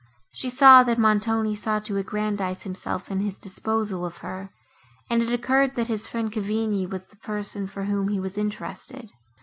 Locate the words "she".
0.33-0.49